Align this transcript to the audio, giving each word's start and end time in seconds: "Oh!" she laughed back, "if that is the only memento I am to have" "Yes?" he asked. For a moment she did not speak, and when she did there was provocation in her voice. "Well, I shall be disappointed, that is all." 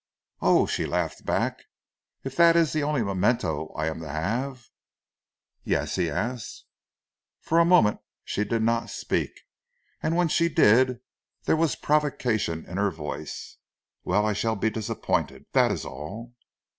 "Oh!" 0.41 0.65
she 0.65 0.87
laughed 0.87 1.27
back, 1.27 1.59
"if 2.23 2.35
that 2.35 2.55
is 2.55 2.73
the 2.73 2.81
only 2.81 3.03
memento 3.03 3.67
I 3.77 3.85
am 3.85 3.99
to 3.99 4.09
have" 4.09 4.65
"Yes?" 5.63 5.93
he 5.95 6.09
asked. 6.09 6.65
For 7.39 7.59
a 7.59 7.65
moment 7.65 7.99
she 8.23 8.43
did 8.43 8.63
not 8.63 8.89
speak, 8.89 9.41
and 10.01 10.15
when 10.15 10.27
she 10.27 10.49
did 10.49 11.01
there 11.43 11.55
was 11.55 11.75
provocation 11.75 12.65
in 12.65 12.77
her 12.77 12.89
voice. 12.89 13.57
"Well, 14.03 14.25
I 14.25 14.33
shall 14.33 14.55
be 14.55 14.71
disappointed, 14.71 15.45
that 15.53 15.71
is 15.71 15.85
all." 15.85 16.33